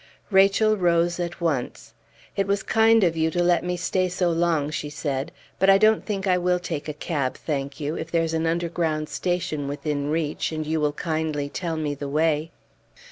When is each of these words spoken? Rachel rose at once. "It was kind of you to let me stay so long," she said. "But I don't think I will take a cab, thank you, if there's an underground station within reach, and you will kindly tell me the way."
Rachel 0.31 0.75
rose 0.77 1.19
at 1.19 1.39
once. 1.39 1.93
"It 2.35 2.47
was 2.47 2.63
kind 2.63 3.03
of 3.03 3.15
you 3.15 3.29
to 3.29 3.43
let 3.43 3.63
me 3.63 3.77
stay 3.77 4.09
so 4.09 4.31
long," 4.31 4.71
she 4.71 4.89
said. 4.89 5.31
"But 5.59 5.69
I 5.69 5.77
don't 5.77 6.03
think 6.07 6.25
I 6.25 6.39
will 6.39 6.57
take 6.57 6.87
a 6.89 6.93
cab, 6.93 7.35
thank 7.37 7.79
you, 7.79 7.95
if 7.95 8.09
there's 8.09 8.33
an 8.33 8.47
underground 8.47 9.09
station 9.09 9.67
within 9.67 10.09
reach, 10.09 10.51
and 10.51 10.65
you 10.65 10.81
will 10.81 10.93
kindly 10.93 11.49
tell 11.49 11.77
me 11.77 11.93
the 11.93 12.09
way." 12.09 12.49